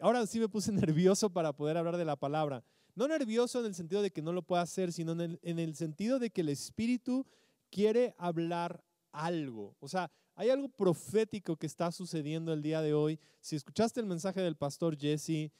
[0.00, 2.64] ahora sí me puse nervioso para poder hablar de la palabra.
[2.94, 5.58] No nervioso en el sentido de que no lo pueda hacer, sino en el, en
[5.58, 7.26] el sentido de que el Espíritu
[7.70, 9.74] quiere hablar algo.
[9.80, 13.18] O sea, hay algo profético que está sucediendo el día de hoy.
[13.40, 15.50] Si escuchaste el mensaje del pastor Jesse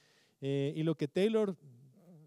[0.40, 1.56] eh, y lo que Taylor,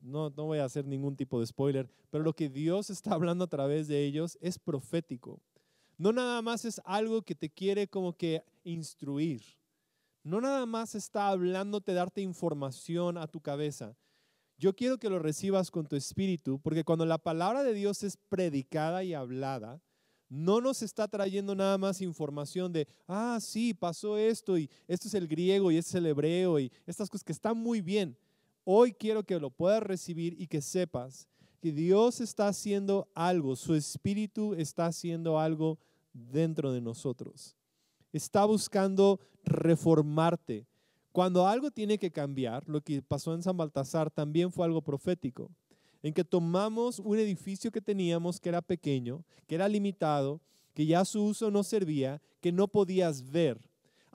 [0.01, 3.43] no, no voy a hacer ningún tipo de spoiler, pero lo que Dios está hablando
[3.43, 5.41] a través de ellos es profético.
[5.97, 9.41] No nada más es algo que te quiere como que instruir.
[10.25, 13.95] No nada más está hablándote, darte información a tu cabeza.
[14.57, 18.17] Yo quiero que lo recibas con tu espíritu, porque cuando la palabra de Dios es
[18.17, 19.83] predicada y hablada,
[20.27, 25.13] no nos está trayendo nada más información de, ah, sí, pasó esto y esto es
[25.13, 28.17] el griego y es el hebreo y estas cosas que están muy bien.
[28.63, 31.29] Hoy quiero que lo puedas recibir y que sepas
[31.61, 35.77] que Dios está haciendo algo, su espíritu está haciendo algo
[36.13, 37.55] dentro de nosotros.
[38.15, 40.65] Está buscando reformarte.
[41.11, 45.51] Cuando algo tiene que cambiar, lo que pasó en San Baltasar también fue algo profético
[46.01, 50.39] en que tomamos un edificio que teníamos que era pequeño, que era limitado,
[50.73, 53.59] que ya su uso no servía, que no podías ver.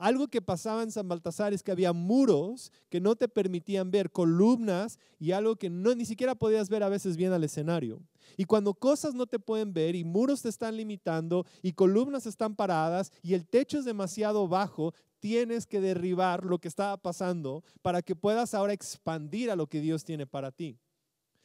[0.01, 4.11] Algo que pasaba en San Baltasar es que había muros que no te permitían ver,
[4.11, 8.01] columnas y algo que no ni siquiera podías ver a veces bien al escenario.
[8.35, 12.55] Y cuando cosas no te pueden ver y muros te están limitando y columnas están
[12.55, 18.01] paradas y el techo es demasiado bajo, tienes que derribar lo que estaba pasando para
[18.01, 20.79] que puedas ahora expandir a lo que Dios tiene para ti.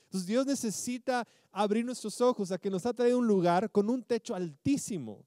[0.04, 4.02] Entonces Dios necesita abrir nuestros ojos a que nos ha traído un lugar con un
[4.02, 5.26] techo altísimo.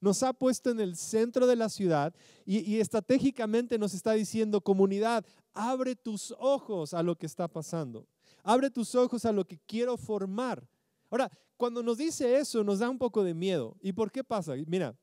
[0.00, 2.14] Nos ha puesto en el centro de la ciudad
[2.46, 8.06] y, estratégicamente nos está diciendo, comunidad, abre tus ojos a lo que está pasando.
[8.42, 10.66] Abre tus ojos a lo que quiero formar.
[11.10, 13.76] Ahora, cuando nos dice eso, nos da un poco de miedo.
[13.82, 14.54] ¿Y por qué pasa?
[14.66, 14.96] Mira,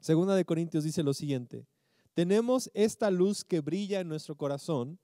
[0.00, 1.66] Segunda de Corintios dice lo siguiente:
[2.14, 4.98] Tenemos esta luz que brilla en nuestro corazón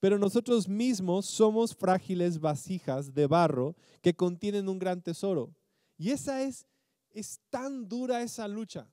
[0.00, 5.54] pero nosotros mismos somos frágiles vasijas de barro que contienen un gran tesoro.
[5.96, 6.66] Y esa es,
[7.12, 8.90] es tan dura esa lucha,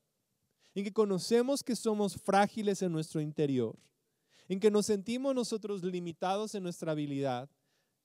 [0.74, 3.78] en que conocemos que somos frágiles en nuestro interior,
[4.48, 7.50] en que nos sentimos nosotros limitados en nuestra habilidad,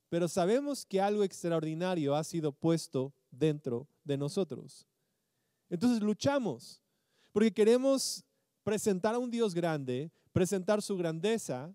[0.08, 4.86] pero sabemos que algo extraordinario ha sido puesto dentro de nosotros.
[5.68, 6.82] Entonces luchamos,
[7.32, 8.24] porque queremos
[8.64, 11.74] presentar a un Dios grande, presentar su grandeza,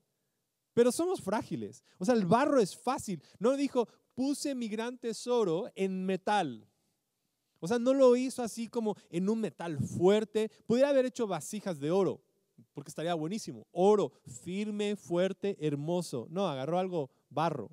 [0.73, 1.83] pero somos frágiles.
[1.97, 3.23] O sea, el barro es fácil.
[3.39, 6.67] No dijo, puse mi gran tesoro en metal.
[7.65, 10.51] O sea, no lo hizo así como en un metal fuerte.
[10.67, 12.21] Pudiera haber hecho vasijas de oro,
[12.75, 13.65] porque estaría buenísimo.
[13.71, 14.11] Oro,
[14.43, 16.27] firme, fuerte, hermoso.
[16.29, 17.71] No, agarró algo barro,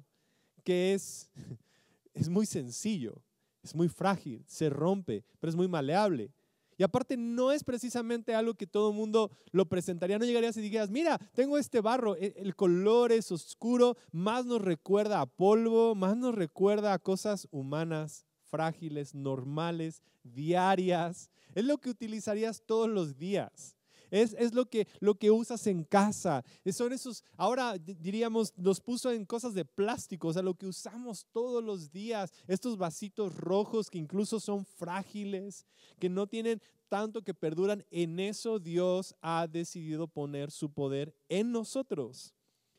[0.64, 1.30] que es,
[2.14, 3.20] es muy sencillo,
[3.62, 6.32] es muy frágil, se rompe, pero es muy maleable.
[6.78, 10.19] Y aparte no es precisamente algo que todo el mundo lo presentaría.
[10.19, 14.62] No llegarías y dijeras, mira, tengo este barro, e, el color es oscuro, más nos
[14.62, 21.31] recuerda a polvo, más nos recuerda a cosas humanas, frágiles, normales, diarias.
[21.55, 23.77] Es lo que utilizarías todos los días.
[24.11, 26.45] Es, lo, que, lo que usas en casa.
[26.71, 31.27] Son esos, ahora diríamos, nos puso en cosas de plástico, o sea, lo que usamos
[31.33, 32.31] todos los días.
[32.47, 35.65] Estos vasitos rojos que incluso son frágiles,
[35.99, 37.87] que no tienen tanto que perduran.
[37.91, 42.34] En eso Dios ha decidido poner su poder en nosotros.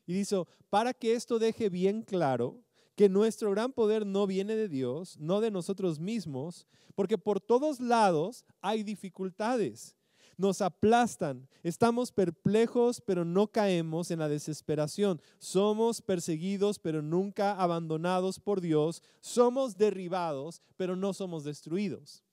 [0.06, 0.36] Y dice,
[0.70, 2.63] para que esto deje bien claro
[2.96, 7.80] que nuestro gran poder no viene de Dios, no de nosotros mismos, porque por todos
[7.80, 9.96] lados hay dificultades
[10.36, 11.48] nos aplastan.
[11.62, 15.20] Estamos perplejos, pero no caemos en la desesperación.
[15.38, 19.02] Somos perseguidos, pero nunca abandonados por Dios.
[19.20, 22.24] Somos derribados, pero no somos destruidos.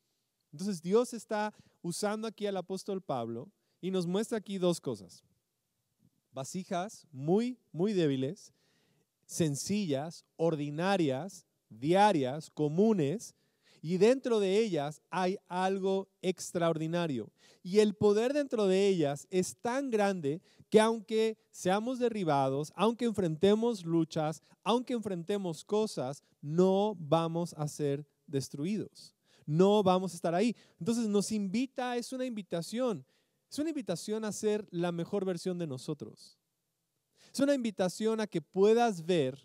[0.51, 3.49] Entonces Dios está usando aquí al apóstol Pablo
[3.79, 5.23] y nos muestra aquí dos cosas.
[6.33, 8.53] Vasijas muy, muy débiles,
[9.31, 13.33] sencillas, ordinarias, diarias, comunes,
[13.81, 17.31] y dentro de ellas hay algo extraordinario.
[17.63, 23.85] Y el poder dentro de ellas es tan grande que aunque seamos derribados, aunque enfrentemos
[23.85, 29.15] luchas, aunque enfrentemos cosas, no vamos a ser destruidos.
[29.45, 30.55] No vamos a estar ahí.
[30.77, 33.05] Entonces nos invita, es una invitación.
[33.49, 36.40] Es una invitación a ser la mejor versión de nosotros.
[37.33, 39.39] Es una invitación a que puedas ver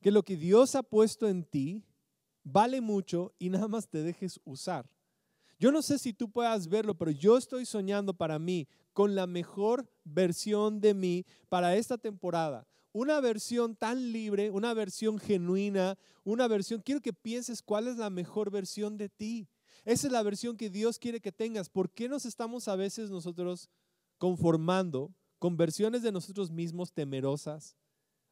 [0.00, 1.84] que lo que Dios ha puesto en ti
[2.44, 4.88] vale mucho y nada más te dejes usar.
[5.58, 9.26] Yo no sé si tú puedas verlo, pero yo estoy soñando para mí con la
[9.26, 12.68] mejor versión de mí para esta temporada.
[12.92, 18.10] Una versión tan libre, una versión genuina, una versión, quiero que pienses cuál es la
[18.10, 19.48] mejor versión de ti.
[19.84, 21.68] Esa es la versión que Dios quiere que tengas.
[21.68, 23.68] ¿Por qué nos estamos a veces nosotros
[24.18, 27.76] conformando con versiones de nosotros mismos temerosas,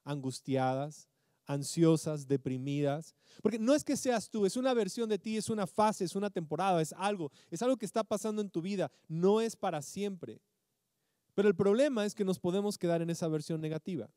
[0.05, 1.09] angustiadas,
[1.47, 3.15] ansiosas, deprimidas.
[3.43, 6.17] Porque no es que seas tú, es una versión de ti, es una fase, es
[6.17, 9.83] una temporada, es algo, es algo que está pasando en tu vida, no es para
[9.83, 10.41] siempre.
[11.35, 14.11] Pero el problema es que nos podemos quedar en esa versión negativa.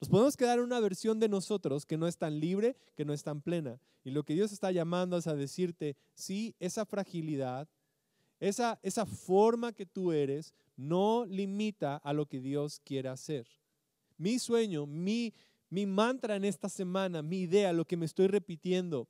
[0.00, 3.12] Nos podemos quedar en una versión de nosotros que no es tan libre, que no
[3.12, 3.80] es tan plena.
[4.04, 7.68] Y lo que Dios está llamando es a decirte, sí, esa fragilidad,
[8.38, 13.46] esa, esa forma que tú eres, no limita a lo que Dios quiere hacer.
[14.16, 15.34] Mi sueño, mi,
[15.70, 19.08] mi mantra en esta semana, mi idea, lo que me estoy repitiendo,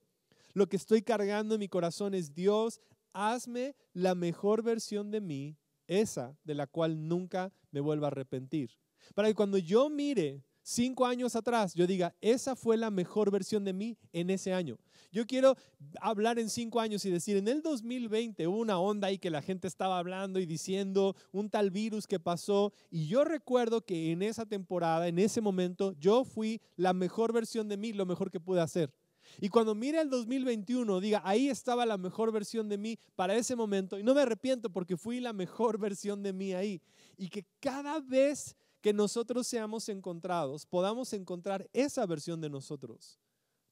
[0.52, 2.80] lo que estoy cargando en mi corazón es Dios,
[3.12, 5.56] hazme la mejor versión de mí,
[5.86, 8.70] esa de la cual nunca me vuelva a arrepentir.
[9.14, 13.64] Para que cuando yo mire cinco años atrás, yo diga, esa fue la mejor versión
[13.64, 14.78] de mí en ese año.
[15.12, 15.56] Yo quiero
[16.00, 19.42] hablar en cinco años y decir, en el 2020 hubo una onda ahí que la
[19.42, 22.72] gente estaba hablando y diciendo un tal virus que pasó.
[22.90, 27.68] Y yo recuerdo que en esa temporada, en ese momento, yo fui la mejor versión
[27.68, 28.92] de mí, lo mejor que pude hacer.
[29.40, 33.56] Y cuando mire el 2021, diga, ahí estaba la mejor versión de mí para ese
[33.56, 33.98] momento.
[33.98, 36.80] Y no me arrepiento porque fui la mejor versión de mí ahí.
[37.16, 43.18] Y que cada vez que nosotros seamos encontrados, podamos encontrar esa versión de nosotros.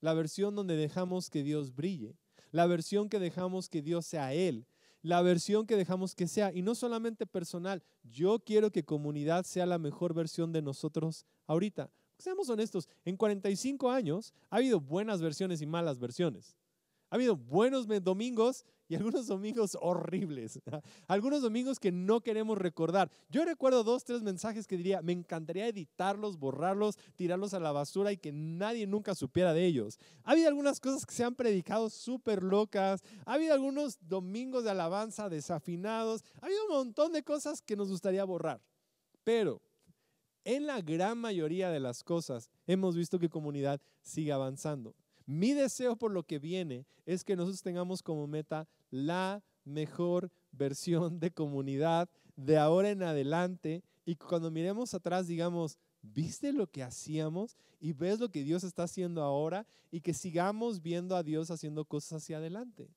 [0.00, 2.16] La versión donde dejamos que Dios brille.
[2.50, 4.66] La versión que dejamos que Dios sea Él.
[5.02, 9.66] La versión que dejamos que sea, y no solamente personal, yo quiero que comunidad sea
[9.66, 11.90] la mejor versión de nosotros ahorita.
[12.16, 16.56] Seamos honestos, en 45 años ha habido buenas versiones y malas versiones.
[17.12, 20.58] Ha habido buenos domingos y algunos domingos horribles.
[21.06, 23.10] Algunos domingos que no queremos recordar.
[23.28, 28.12] Yo recuerdo dos, tres mensajes que diría, me encantaría editarlos, borrarlos, tirarlos a la basura
[28.12, 29.98] y que nadie nunca supiera de ellos.
[30.24, 33.02] Ha habido algunas cosas que se han predicado súper locas.
[33.26, 36.24] Ha habido algunos domingos de alabanza desafinados.
[36.40, 38.62] Ha habido un montón de cosas que nos gustaría borrar.
[39.22, 39.60] Pero
[40.44, 44.94] en la gran mayoría de las cosas hemos visto que comunidad sigue avanzando.
[45.26, 51.20] Mi deseo por lo que viene es que nosotros tengamos como meta la mejor versión
[51.20, 57.56] de comunidad de ahora en adelante y cuando miremos atrás digamos, ¿viste lo que hacíamos?
[57.80, 61.84] Y ves lo que Dios está haciendo ahora y que sigamos viendo a Dios haciendo
[61.84, 62.90] cosas hacia adelante.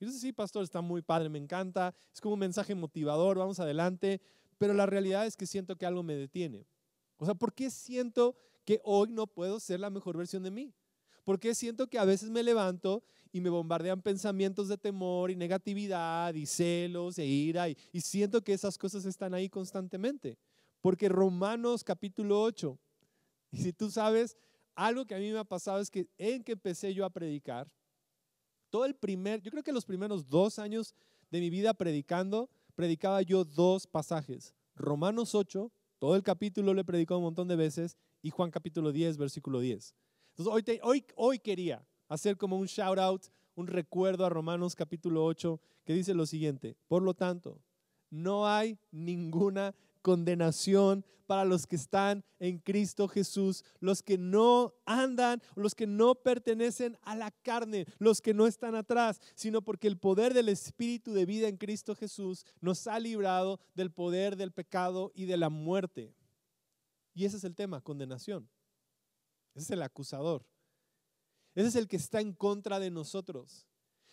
[0.00, 3.60] Y eso sí, pastor, está muy padre, me encanta, es como un mensaje motivador, vamos
[3.60, 4.20] adelante,
[4.58, 6.66] pero la realidad es que siento que algo me detiene.
[7.18, 8.34] O sea, ¿por qué siento
[8.64, 10.74] que hoy no puedo ser la mejor versión de mí?
[11.24, 13.02] Porque siento que a veces me levanto
[13.32, 18.52] y me bombardean pensamientos de temor y negatividad y celos e ira y, siento que
[18.52, 20.38] esas cosas están ahí constantemente.
[20.80, 22.78] Porque Romanos capítulo 8,
[23.52, 24.36] y si tú sabes,
[24.74, 27.70] algo que a mí me ha pasado es que en que empecé yo a predicar,
[28.68, 30.94] todo el primer, yo creo que los primeros dos años
[31.30, 34.54] de mi vida predicando, predicaba yo dos pasajes.
[34.74, 38.92] Romanos 8, todo el capítulo lo he predicado un montón de veces, y Juan capítulo
[38.92, 39.94] 10, versículo 10.
[40.38, 43.24] Hoy, hoy, quería hacer como un shout out,
[43.54, 47.60] un recuerdo a Romanos capítulo 8, que dice lo siguiente, por lo tanto,
[48.08, 55.42] no hay ninguna condenación para los que están en Cristo Jesús, los que no andan,
[55.54, 59.98] los que no pertenecen a la carne, los que no están atrás, sino porque el
[59.98, 65.12] poder del Espíritu de vida en Cristo Jesús nos ha librado del poder del pecado
[65.14, 66.14] y de la muerte.
[67.14, 68.48] Y ese es el tema, condenación.
[69.54, 70.46] Ese es el acusador.
[71.54, 73.66] Ese es el que está en contra de nosotros.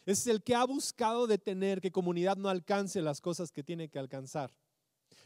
[0.05, 3.89] Ese es el que ha buscado detener que comunidad no alcance las cosas que tiene
[3.89, 4.53] que alcanzar.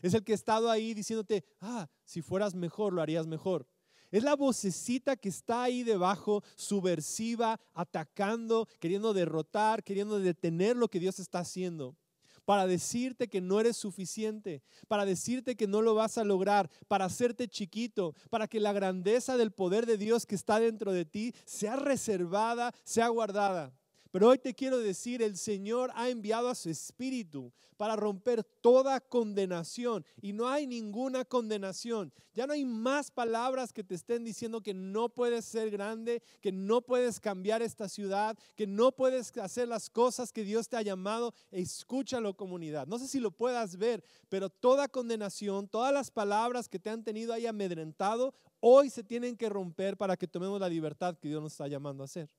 [0.01, 3.67] Es el que ha estado ahí diciéndote, ah, si fueras mejor, lo harías mejor.
[4.11, 10.99] Es la vocecita que está ahí debajo, subversiva, atacando, queriendo derrotar, queriendo detener lo que
[10.99, 11.97] Dios está haciendo
[12.45, 17.05] para decirte que no eres suficiente, para decirte que no lo vas a lograr, para
[17.05, 21.33] hacerte chiquito, para que la grandeza del poder de Dios que está dentro de ti
[21.45, 23.73] sea reservada, sea guardada.
[24.13, 28.99] Pero hoy te quiero decir, el Señor ha enviado a su Espíritu para romper toda
[28.99, 30.05] condenación.
[30.21, 32.13] Y no hay ninguna condenación.
[32.35, 36.51] Ya no hay más palabras que te estén diciendo que no puedes ser grande, que
[36.51, 40.83] no puedes cambiar esta ciudad, que no puedes hacer las cosas que Dios te ha
[40.83, 41.33] llamado.
[41.49, 42.85] Escúchalo comunidad.
[42.85, 47.03] No sé si lo puedas ver, pero toda condenación, todas las palabras que te han
[47.03, 51.41] tenido ahí amedrentado, hoy se tienen que romper para que tomemos la libertad que Dios
[51.41, 52.29] nos está llamando a hacer.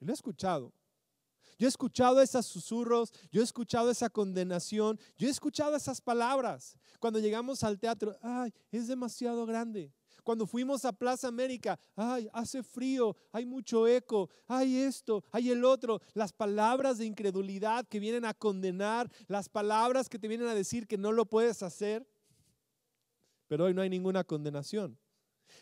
[0.00, 0.72] Lo he escuchado.
[1.58, 6.76] Yo he escuchado esos susurros, yo he escuchado esa condenación, yo he escuchado esas palabras.
[7.00, 9.92] Cuando llegamos al teatro, ay, es demasiado grande.
[10.22, 15.64] Cuando fuimos a Plaza América, ay, hace frío, hay mucho eco, hay esto, hay el
[15.64, 16.00] otro.
[16.14, 20.88] Las palabras de incredulidad que vienen a condenar, las palabras que te vienen a decir
[20.88, 22.06] que no lo puedes hacer.
[23.46, 24.98] pero hoy no hay ninguna condenación.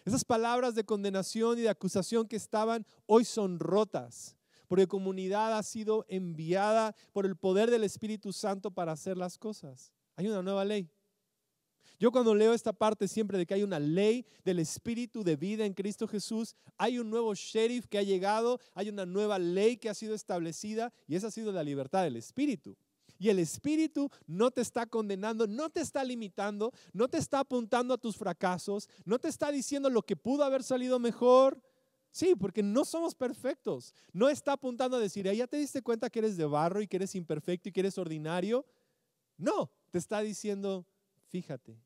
[0.07, 4.35] Esas palabras de condenación y de acusación que estaban hoy son rotas,
[4.75, 9.93] porque comunidad ha sido enviada por el poder del Espíritu Santo para hacer las cosas.
[10.17, 10.91] Hay una nueva ley.
[12.01, 15.65] Yo cuando leo esta parte siempre de que hay una ley del espíritu de vida
[15.65, 19.89] en Cristo Jesús, hay un nuevo sheriff que ha llegado, hay una nueva ley que
[19.89, 22.77] ha sido establecida y esa ha sido la libertad del espíritu.
[23.17, 27.95] Y el Espíritu no te está condenando, no te está limitando, no te está apuntando
[27.95, 31.63] a tus fracasos, no te está diciendo lo que pudo haber salido mejor.
[32.15, 33.93] Sí, porque no somos perfectos.
[34.13, 36.95] No está apuntando a decir, ¿ya te diste cuenta que eres de barro y que
[36.95, 38.65] eres imperfecto y que eres ordinario?
[39.37, 40.87] No, te está diciendo,
[41.27, 41.77] fíjate,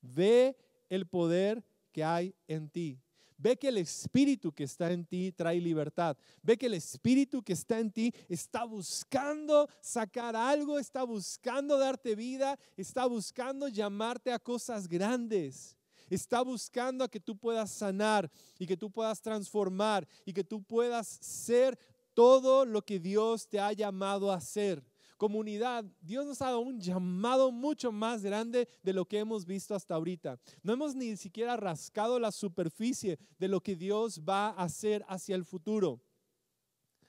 [0.00, 0.56] ve
[0.88, 3.00] el poder que hay en ti.
[3.36, 6.16] Ve que el espíritu que está en ti trae libertad.
[6.40, 12.14] Ve que el espíritu que está en ti está buscando sacar algo, está buscando darte
[12.14, 15.76] vida, está buscando llamarte a cosas grandes.
[16.14, 20.62] Está buscando a que tú puedas sanar y que tú puedas transformar y que tú
[20.62, 21.78] puedas ser
[22.14, 24.82] todo lo que Dios te ha llamado a ser
[25.16, 29.74] comunidad, Dios nos ha dado un llamado mucho más grande de lo que hemos visto
[29.74, 30.38] hasta ahorita.
[30.62, 35.34] No hemos ni siquiera rascado la superficie de lo que Dios va a hacer hacia
[35.36, 36.00] el futuro,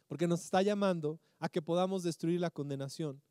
[0.07, 3.21] porque nos está llamando a que podamos destruir la condenación.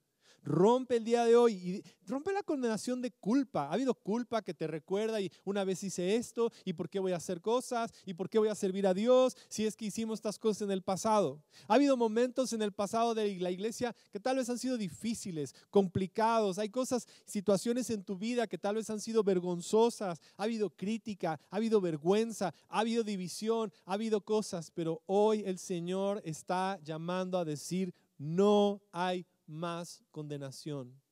[0.44, 3.68] Rompe el día de hoy y rompe la condenación de culpa.
[3.68, 7.12] Ha habido culpa que te recuerda y una vez hice esto y por qué voy
[7.12, 10.18] a hacer cosas y por qué voy a servir a Dios si es que hicimos
[10.18, 11.42] estas cosas en el pasado.
[11.66, 15.54] Ha habido momentos en el pasado de la iglesia que tal vez han sido difíciles,
[15.70, 16.58] complicados.
[16.58, 20.20] Hay cosas, situaciones en tu vida que tal vez han sido vergonzosas.
[20.36, 25.58] Ha habido crítica, ha habido vergüenza, ha habido división, ha habido cosas, pero hoy el
[25.58, 31.04] Señor está llamando a decir, no hay más condenación.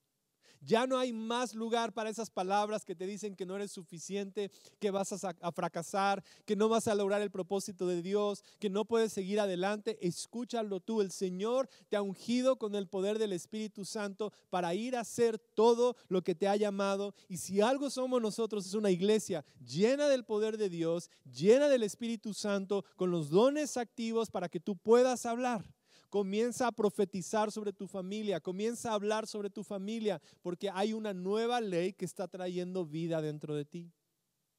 [0.65, 4.51] Ya no hay más lugar para esas palabras que te dicen que no eres suficiente,
[4.79, 8.85] que vas a, fracasar, que no vas a lograr el propósito de Dios, que no
[8.85, 9.99] puedes seguir adelante.
[10.01, 11.01] Escúchalo tú.
[11.01, 15.37] El Señor te ha ungido con el poder del Espíritu Santo para ir a hacer
[15.37, 17.13] todo lo que te ha llamado.
[17.29, 21.83] Y si algo somos nosotros es una iglesia llena del poder de Dios, llena del
[21.83, 25.65] Espíritu Santo, con los dones activos para que tú puedas hablar.
[26.13, 31.15] Comienza a profetizar sobre tu familia, comienza a hablar sobre tu familia, porque hay una
[31.15, 33.91] nueva ley que está trayendo vida dentro de ti.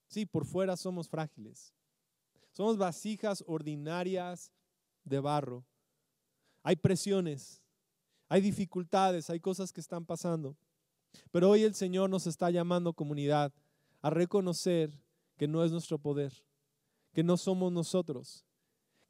[0.07, 1.72] Sí, por fuera somos frágiles.
[2.53, 4.51] Somos vasijas ordinarias
[5.03, 5.63] de barro.
[6.63, 7.62] Hay presiones,
[8.29, 10.57] hay dificultades, hay cosas que están pasando.
[11.29, 13.53] Pero hoy el Señor nos está llamando comunidad
[14.01, 15.00] a reconocer
[15.38, 16.33] que no es nuestro poder,
[17.12, 18.43] que no somos nosotros,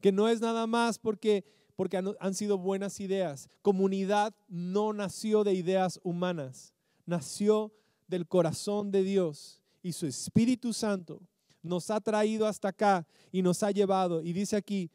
[0.02, 3.50] que no es nada más porque porque han, sido buenas ideas.
[3.62, 6.74] Comunidad no nació de ideas humanas,
[7.06, 7.74] nació
[8.08, 11.22] del corazón de Dios y su Espíritu Santo
[11.62, 14.22] nos ha traído hasta acá y nos ha llevado.
[14.22, 14.92] Y dice aquí,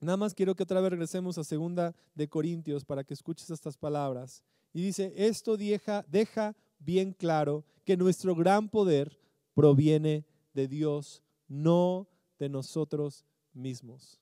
[0.00, 3.76] nada más quiero que otra vez regresemos a segunda de Corintios para que escuches estas
[3.76, 4.42] palabras.
[4.72, 9.18] Y dice, esto deja, deja bien claro que nuestro gran poder
[9.54, 14.20] proviene de Dios, no de nosotros mismos.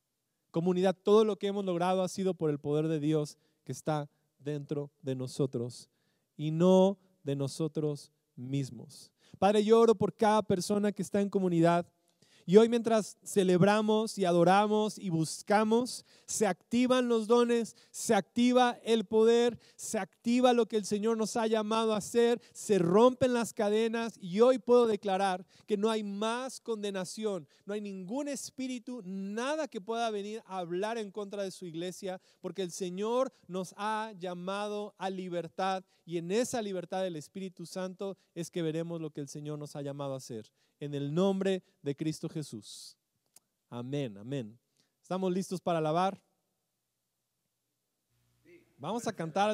[0.56, 4.08] Comunidad, todo lo que hemos logrado ha sido por el poder de Dios que está
[4.38, 5.90] dentro de nosotros
[6.34, 9.12] y no de nosotros mismos.
[9.38, 11.86] Padre, yo oro por cada persona que está en comunidad
[12.48, 19.04] y hoy mientras celebramos y adoramos y buscamos, se activan los dones, se activa el
[19.04, 23.52] poder, se activa lo que el Señor nos ha llamado a hacer, se rompen las
[23.52, 29.66] cadenas y hoy puedo declarar que no hay más condenación, no hay ningún espíritu, nada
[29.66, 34.12] que pueda venir a hablar en contra de su iglesia, porque el Señor nos ha
[34.20, 39.20] llamado a libertad y en esa libertad del Espíritu Santo es que veremos lo que
[39.20, 40.48] el Señor nos ha llamado a hacer
[40.80, 42.97] en el nombre de Cristo Jesús.
[43.68, 44.59] Amén, amén.
[45.02, 46.21] ¿Estamos listos para alabar?
[48.78, 49.45] Vamos a cantar.